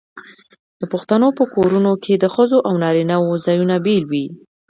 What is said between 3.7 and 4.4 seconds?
بیل وي.